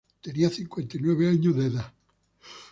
[0.19, 1.93] Tenía cincuenta y nueve años de edad.